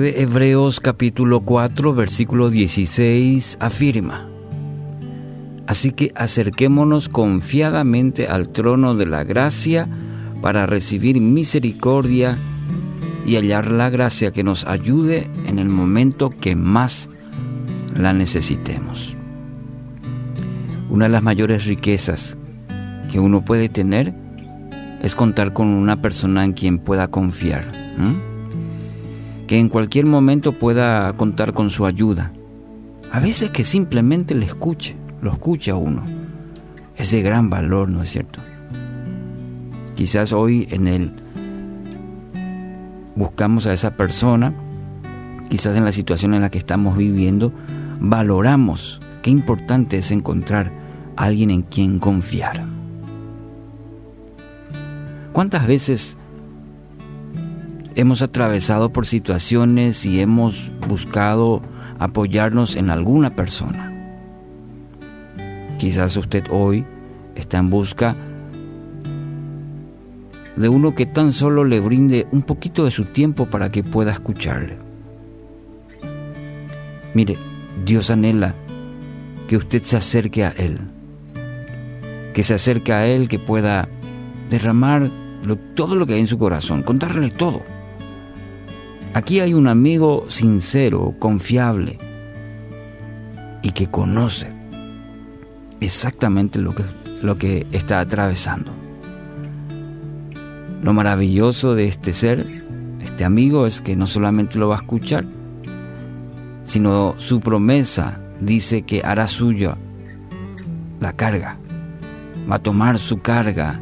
[0.00, 4.28] de Hebreos capítulo 4 versículo 16 afirma,
[5.66, 9.88] Así que acerquémonos confiadamente al trono de la gracia
[10.40, 12.38] para recibir misericordia
[13.26, 17.08] y hallar la gracia que nos ayude en el momento que más
[17.94, 19.16] la necesitemos.
[20.88, 22.36] Una de las mayores riquezas
[23.12, 24.14] que uno puede tener
[25.02, 27.70] es contar con una persona en quien pueda confiar,
[29.50, 32.30] que en cualquier momento pueda contar con su ayuda.
[33.10, 36.04] A veces que simplemente le escuche, lo escucha uno.
[36.94, 38.38] Es de gran valor, ¿no es cierto?
[39.96, 41.12] Quizás hoy en el
[43.16, 44.54] buscamos a esa persona,
[45.48, 47.52] quizás en la situación en la que estamos viviendo,
[47.98, 50.70] valoramos qué importante es encontrar
[51.16, 52.64] a alguien en quien confiar.
[55.32, 56.16] ¿Cuántas veces
[57.94, 61.62] hemos atravesado por situaciones y hemos buscado
[61.98, 63.92] apoyarnos en alguna persona?
[65.78, 66.84] Quizás usted hoy
[67.34, 68.16] está en busca
[70.56, 74.12] de uno que tan solo le brinde un poquito de su tiempo para que pueda
[74.12, 74.76] escucharle.
[77.14, 77.36] Mire,
[77.84, 78.54] Dios anhela
[79.48, 80.78] que usted se acerque a Él,
[82.34, 83.88] que se acerque a Él, que pueda
[84.50, 85.08] derramar
[85.74, 87.62] todo lo que hay en su corazón, contarle todo.
[89.12, 91.98] Aquí hay un amigo sincero, confiable
[93.60, 94.46] y que conoce
[95.80, 96.84] exactamente lo que,
[97.20, 98.70] lo que está atravesando.
[100.82, 102.46] Lo maravilloso de este ser,
[103.00, 105.24] este amigo, es que no solamente lo va a escuchar,
[106.62, 109.76] sino su promesa dice que hará suya
[111.00, 111.58] la carga,
[112.50, 113.80] va a tomar su carga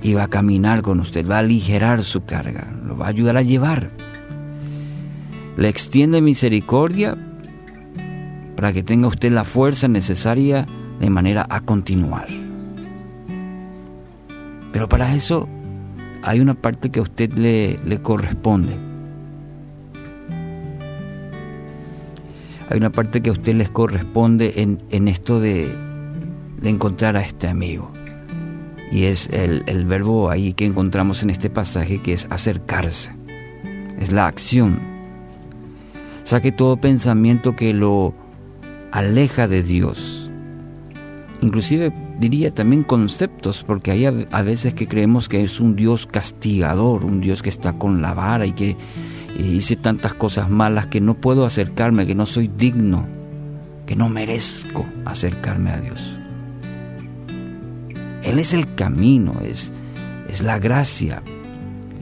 [0.00, 3.36] y va a caminar con usted, va a aligerar su carga, lo va a ayudar
[3.36, 3.90] a llevar.
[5.60, 7.18] Le extiende misericordia
[8.56, 10.64] para que tenga usted la fuerza necesaria
[10.98, 12.28] de manera a continuar.
[14.72, 15.50] Pero para eso
[16.22, 18.72] hay una parte que a usted le, le corresponde.
[22.70, 25.70] Hay una parte que a usted les corresponde en, en esto de,
[26.58, 27.92] de encontrar a este amigo
[28.90, 33.14] y es el, el, verbo ahí que encontramos en este pasaje que es acercarse,
[33.98, 34.99] es la acción.
[36.30, 38.14] Saque todo pensamiento que lo
[38.92, 40.30] aleja de Dios,
[41.40, 47.04] inclusive diría también conceptos, porque hay a veces que creemos que es un Dios castigador,
[47.04, 48.76] un Dios que está con la vara y que
[49.40, 53.08] hice tantas cosas malas que no puedo acercarme, que no soy digno,
[53.84, 56.16] que no merezco acercarme a Dios.
[58.22, 59.72] Él es el camino, es,
[60.28, 61.24] es la gracia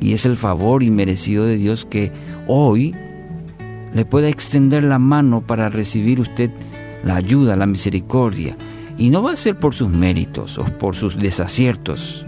[0.02, 2.12] y es el favor inmerecido de Dios que
[2.46, 2.94] hoy
[3.94, 6.50] le puede extender la mano para recibir usted
[7.04, 8.56] la ayuda, la misericordia.
[8.96, 12.26] Y no va a ser por sus méritos o por sus desaciertos,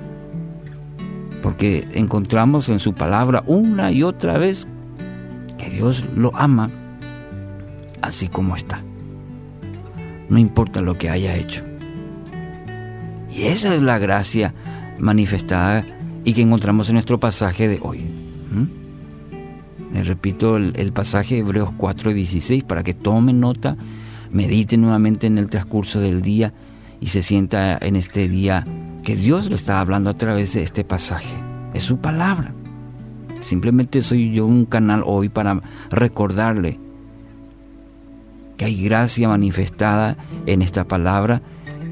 [1.43, 4.69] porque encontramos en su palabra una y otra vez
[5.59, 6.71] que Dios lo ama
[8.03, 8.83] así como está.
[10.29, 11.65] No importa lo que haya hecho.
[13.31, 14.55] Y esa es la gracia
[14.99, 15.85] manifestada
[16.25, 18.10] y que encontramos en nuestro pasaje de hoy.
[19.93, 23.77] Les repito el, pasaje Hebreos 4 y 16 para que tomen nota,
[24.31, 26.53] mediten nuevamente en el transcurso del día
[27.01, 28.65] y se sienta en este día
[29.03, 31.35] que Dios lo está hablando a través de este pasaje.
[31.75, 32.53] Es su palabra.
[33.45, 36.79] Simplemente soy yo un canal hoy para recordarle
[38.57, 41.43] que hay gracia manifestada en esta palabra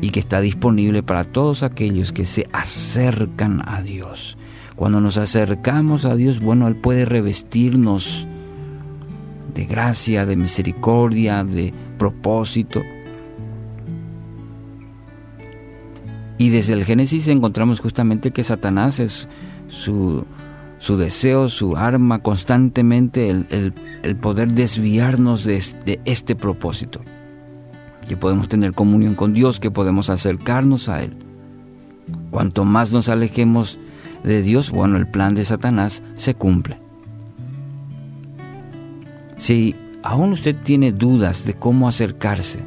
[0.00, 4.36] y que está disponible para todos aquellos que se acercan a Dios.
[4.78, 8.28] Cuando nos acercamos a Dios, bueno, Él puede revestirnos
[9.52, 12.80] de gracia, de misericordia, de propósito.
[16.38, 19.26] Y desde el Génesis encontramos justamente que Satanás es
[19.66, 20.24] su,
[20.78, 27.00] su deseo, su arma constantemente, el, el, poder desviarnos de, de este propósito
[28.08, 31.16] que podemos tener comunión con Dios, que podemos acercarnos a Él.
[32.30, 33.76] Cuanto más nos alejemos
[34.24, 36.78] de Dios, bueno, el plan de Satanás se cumple.
[39.36, 42.60] Si aún usted tiene dudas de cómo acercarse,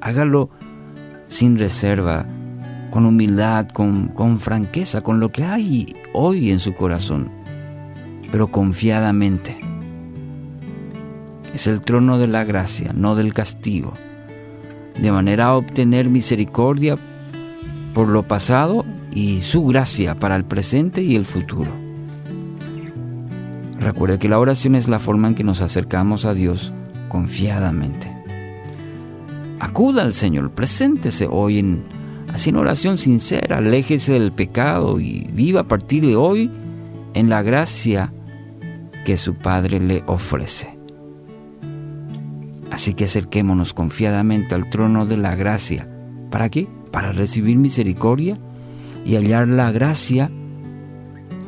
[0.00, 0.50] hágalo
[1.28, 2.26] sin reserva,
[2.90, 7.30] con humildad, con, con franqueza, con lo que hay hoy en su corazón,
[8.32, 9.58] pero confiadamente.
[11.54, 13.94] Es el trono de la gracia, no del castigo
[15.00, 16.98] de manera a obtener misericordia
[17.94, 21.70] por lo pasado y su gracia para el presente y el futuro.
[23.78, 26.72] Recuerde que la oración es la forma en que nos acercamos a Dios
[27.08, 28.14] confiadamente.
[29.58, 31.82] Acuda al Señor, preséntese hoy en,
[32.32, 36.50] así en oración sincera, aléjese del pecado y viva a partir de hoy
[37.14, 38.12] en la gracia
[39.04, 40.78] que su Padre le ofrece.
[42.70, 45.88] Así que acerquémonos confiadamente al trono de la gracia.
[46.30, 46.68] ¿Para qué?
[46.92, 48.38] Para recibir misericordia
[49.04, 50.30] y hallar la gracia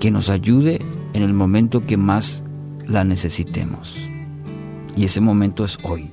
[0.01, 0.81] que nos ayude
[1.13, 2.43] en el momento que más
[2.87, 3.97] la necesitemos.
[4.97, 6.11] Y ese momento es hoy.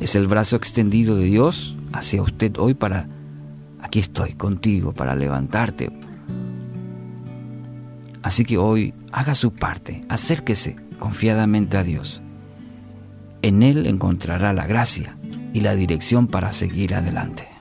[0.00, 3.08] Es el brazo extendido de Dios hacia usted hoy para,
[3.80, 5.90] aquí estoy contigo, para levantarte.
[8.22, 12.22] Así que hoy haga su parte, acérquese confiadamente a Dios.
[13.42, 15.16] En Él encontrará la gracia
[15.52, 17.48] y la dirección para seguir adelante.